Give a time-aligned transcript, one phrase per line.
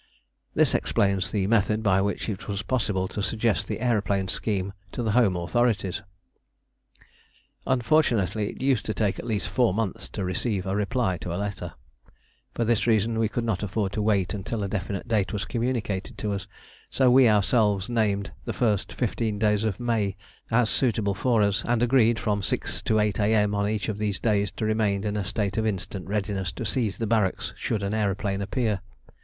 [0.55, 5.03] This explains the method by which it was possible to suggest the aeroplane scheme to
[5.03, 6.01] the home authorities.
[7.67, 11.37] Unfortunately it used to take at least four months to receive a reply to a
[11.37, 11.73] letter.
[12.55, 16.17] For this reason we could not afford to wait until a definite date was communicated
[16.17, 16.47] to us,
[16.89, 20.17] so we ourselves named the first fifteen days of May
[20.49, 23.53] as suitable for us, and agreed, from 6 to 8 A.M.
[23.53, 26.97] on each of these days, to remain in a state of instant readiness to seize
[26.97, 28.81] the barracks should an aeroplane appear.